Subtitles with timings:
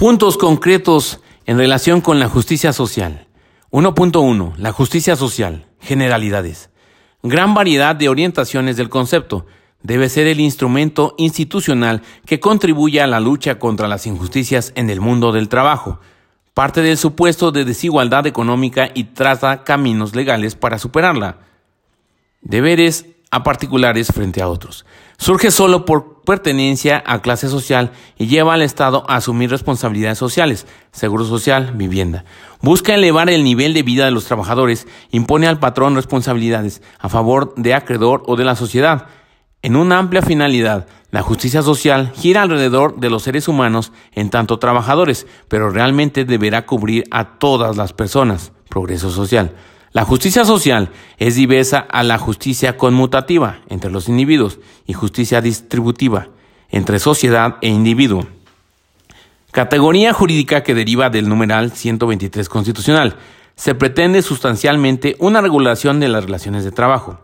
[0.00, 3.26] Puntos concretos en relación con la justicia social.
[3.70, 4.56] 1.1.
[4.56, 5.66] La justicia social.
[5.78, 6.70] Generalidades.
[7.22, 9.44] Gran variedad de orientaciones del concepto.
[9.82, 15.02] Debe ser el instrumento institucional que contribuya a la lucha contra las injusticias en el
[15.02, 16.00] mundo del trabajo.
[16.54, 21.40] Parte del supuesto de desigualdad económica y traza caminos legales para superarla.
[22.40, 24.86] Deberes a particulares frente a otros.
[25.18, 30.66] Surge solo por pertenencia a clase social y lleva al Estado a asumir responsabilidades sociales,
[30.92, 32.24] seguro social, vivienda.
[32.62, 37.54] Busca elevar el nivel de vida de los trabajadores, impone al patrón responsabilidades a favor
[37.56, 39.06] de acreedor o de la sociedad.
[39.62, 44.58] En una amplia finalidad, la justicia social gira alrededor de los seres humanos en tanto
[44.58, 48.52] trabajadores, pero realmente deberá cubrir a todas las personas.
[48.68, 49.52] Progreso social.
[49.92, 56.28] La justicia social es diversa a la justicia conmutativa entre los individuos y justicia distributiva
[56.68, 58.24] entre sociedad e individuo.
[59.50, 63.16] Categoría jurídica que deriva del numeral 123 constitucional.
[63.56, 67.18] Se pretende sustancialmente una regulación de las relaciones de trabajo.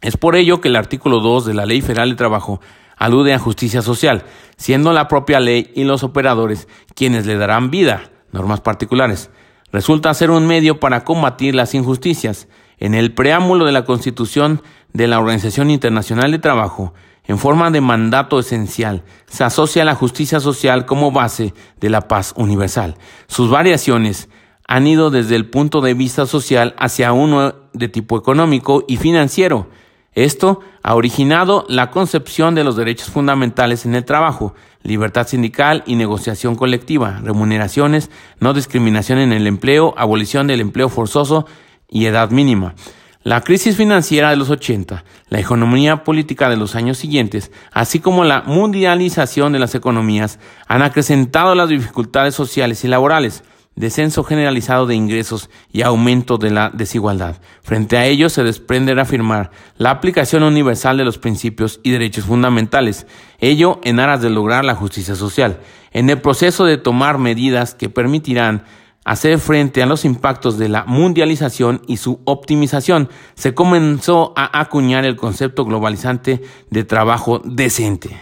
[0.00, 2.62] Es por ello que el artículo 2 de la Ley Federal de Trabajo
[2.96, 4.24] alude a justicia social,
[4.56, 9.28] siendo la propia ley y los operadores quienes le darán vida, normas particulares
[9.72, 12.48] resulta ser un medio para combatir las injusticias.
[12.78, 17.80] En el preámbulo de la Constitución de la Organización Internacional de Trabajo, en forma de
[17.80, 22.96] mandato esencial, se asocia la justicia social como base de la paz universal.
[23.28, 24.28] Sus variaciones
[24.66, 29.68] han ido desde el punto de vista social hacia uno de tipo económico y financiero.
[30.14, 35.94] Esto ha originado la concepción de los derechos fundamentales en el trabajo, libertad sindical y
[35.94, 41.46] negociación colectiva, remuneraciones, no discriminación en el empleo, abolición del empleo forzoso
[41.88, 42.74] y edad mínima.
[43.22, 48.24] La crisis financiera de los 80, la economía política de los años siguientes, así como
[48.24, 54.94] la mundialización de las economías, han acrecentado las dificultades sociales y laborales descenso generalizado de
[54.94, 57.36] ingresos y aumento de la desigualdad.
[57.62, 63.06] Frente a ello se desprende reafirmar la aplicación universal de los principios y derechos fundamentales,
[63.38, 65.60] ello en aras de lograr la justicia social.
[65.92, 68.64] En el proceso de tomar medidas que permitirán
[69.04, 75.04] hacer frente a los impactos de la mundialización y su optimización, se comenzó a acuñar
[75.04, 78.16] el concepto globalizante de trabajo decente.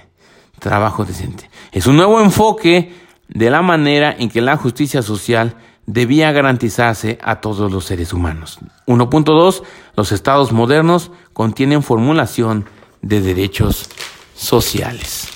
[0.59, 1.51] Trabajo decente.
[1.73, 2.93] Es un nuevo enfoque
[3.29, 5.57] de la manera en que la justicia social
[5.87, 8.59] debía garantizarse a todos los seres humanos.
[8.87, 9.63] 1.2.
[9.97, 12.67] Los estados modernos contienen formulación
[13.01, 13.89] de derechos
[14.35, 15.29] sociales.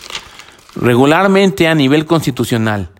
[0.74, 2.90] Regularmente a nivel constitucional,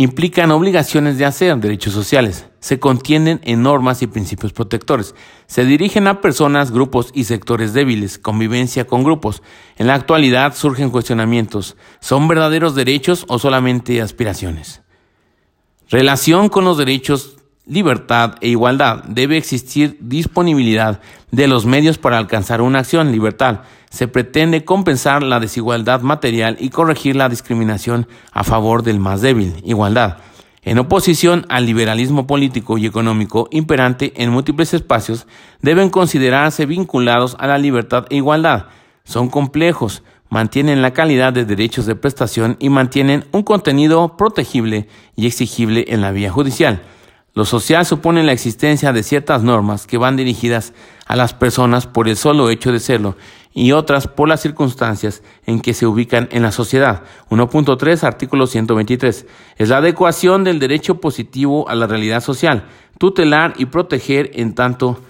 [0.00, 5.14] implican obligaciones de hacer derechos sociales, se contienen en normas y principios protectores,
[5.46, 9.42] se dirigen a personas, grupos y sectores débiles, convivencia con grupos.
[9.76, 14.80] En la actualidad surgen cuestionamientos, ¿son verdaderos derechos o solamente aspiraciones?
[15.90, 17.36] Relación con los derechos,
[17.70, 19.04] libertad e igualdad.
[19.04, 21.00] Debe existir disponibilidad
[21.30, 23.60] de los medios para alcanzar una acción, libertad
[23.90, 29.56] se pretende compensar la desigualdad material y corregir la discriminación a favor del más débil,
[29.64, 30.18] igualdad,
[30.62, 35.26] en oposición al liberalismo político y económico imperante en múltiples espacios,
[35.60, 38.66] deben considerarse vinculados a la libertad e igualdad.
[39.04, 44.86] Son complejos, mantienen la calidad de derechos de prestación y mantienen un contenido protegible
[45.16, 46.82] y exigible en la vía judicial.
[47.34, 50.72] Lo social supone la existencia de ciertas normas que van dirigidas
[51.06, 53.16] a las personas por el solo hecho de serlo
[53.52, 57.02] y otras por las circunstancias en que se ubican en la sociedad.
[57.30, 59.26] 1.3, artículo 123.
[59.56, 62.64] Es la adecuación del derecho positivo a la realidad social,
[62.98, 65.00] tutelar y proteger en tanto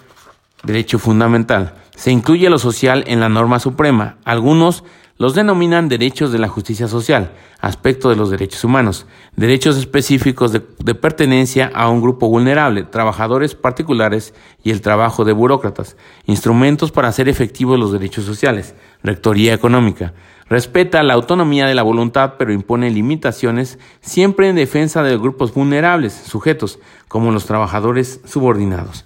[0.63, 1.75] derecho fundamental.
[1.95, 4.17] Se incluye lo social en la norma suprema.
[4.25, 4.83] Algunos
[5.21, 9.05] los denominan derechos de la justicia social, aspecto de los derechos humanos,
[9.35, 10.61] derechos específicos de,
[10.95, 14.33] pertenencia a un grupo vulnerable, trabajadores particulares
[14.63, 15.95] y el trabajo de burócratas,
[16.25, 18.73] instrumentos para hacer efectivos los derechos sociales,
[19.03, 20.15] rectoría económica.
[20.49, 26.13] Respeta la autonomía de la voluntad, pero impone limitaciones siempre en defensa de grupos vulnerables,
[26.13, 29.05] sujetos, como los trabajadores subordinados.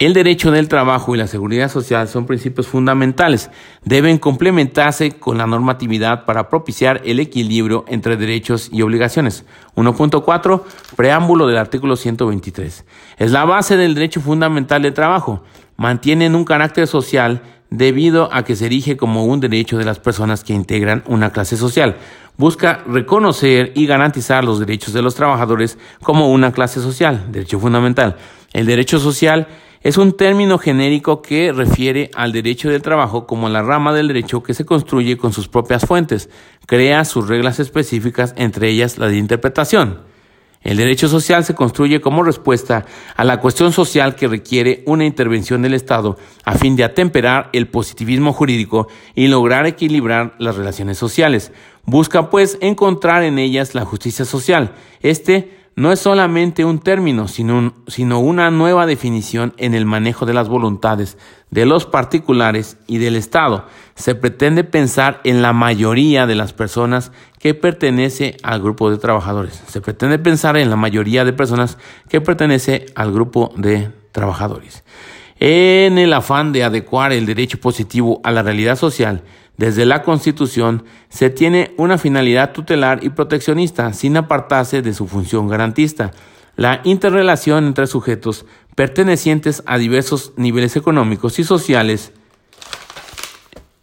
[0.00, 3.50] El derecho del trabajo y la seguridad social son principios fundamentales.
[3.84, 9.44] Deben complementarse con la normatividad para propiciar el equilibrio entre derechos y obligaciones.
[9.74, 10.62] 1.4.
[10.94, 12.84] Preámbulo del artículo 123.
[13.16, 15.42] Es la base del derecho fundamental del trabajo.
[15.76, 20.44] Mantienen un carácter social debido a que se erige como un derecho de las personas
[20.44, 21.96] que integran una clase social.
[22.36, 28.14] Busca reconocer y garantizar los derechos de los trabajadores como una clase social, derecho fundamental.
[28.52, 29.48] El derecho social
[29.82, 34.42] es un término genérico que refiere al derecho del trabajo como la rama del derecho
[34.42, 36.28] que se construye con sus propias fuentes,
[36.66, 40.08] crea sus reglas específicas, entre ellas la de interpretación.
[40.62, 42.84] El derecho social se construye como respuesta
[43.16, 47.68] a la cuestión social que requiere una intervención del Estado a fin de atemperar el
[47.68, 51.52] positivismo jurídico y lograr equilibrar las relaciones sociales.
[51.84, 54.72] Busca pues encontrar en ellas la justicia social.
[55.00, 57.72] Este no es solamente un término, sino,
[58.18, 61.16] una nueva definición en el manejo de las voluntades
[61.52, 63.64] de los particulares y del Estado.
[63.94, 69.62] Se pretende pensar en la mayoría de las personas que pertenece al grupo de trabajadores.
[69.68, 71.78] Se pretende pensar en la mayoría de personas
[72.08, 74.82] que pertenece al grupo de trabajadores.
[75.40, 79.22] En el afán de adecuar el derecho positivo a la realidad social,
[79.56, 85.48] desde la Constitución se tiene una finalidad tutelar y proteccionista sin apartarse de su función
[85.48, 86.12] garantista.
[86.56, 92.12] La interrelación entre sujetos pertenecientes a diversos niveles económicos y sociales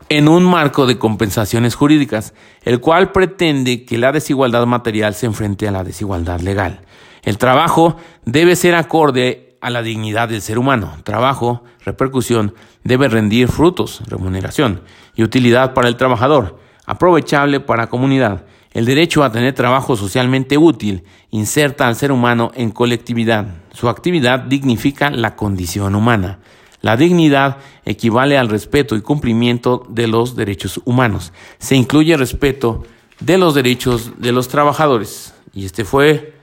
[0.09, 5.67] en un marco de compensaciones jurídicas, el cual pretende que la desigualdad material se enfrente
[5.67, 6.81] a la desigualdad legal.
[7.23, 10.94] El trabajo debe ser acorde a la dignidad del ser humano.
[11.03, 12.53] Trabajo, repercusión,
[12.83, 14.81] debe rendir frutos, remuneración
[15.15, 18.45] y utilidad para el trabajador, aprovechable para comunidad.
[18.73, 23.47] El derecho a tener trabajo socialmente útil inserta al ser humano en colectividad.
[23.73, 26.38] Su actividad dignifica la condición humana.
[26.81, 31.33] La dignidad equivale al respeto y cumplimiento de los derechos humanos.
[31.57, 32.83] Se incluye respeto
[33.19, 35.33] de los derechos de los trabajadores.
[35.53, 36.35] Y este fue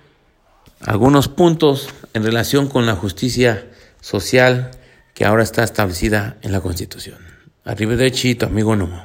[0.84, 3.66] algunos puntos en relación con la justicia
[4.00, 4.70] social
[5.14, 7.18] que ahora está establecida en la Constitución.
[7.64, 9.04] Arriba de tu amigo Nomo.